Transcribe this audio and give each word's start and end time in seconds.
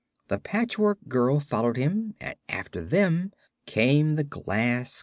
The 0.29 0.39
Patchwork 0.39 0.97
Girl 1.07 1.39
followed 1.39 1.77
him, 1.77 2.15
and 2.19 2.35
after 2.49 2.83
them 2.83 3.33
came 3.67 4.15
the 4.15 4.23
Glass 4.23 4.93
Cat. 4.93 4.99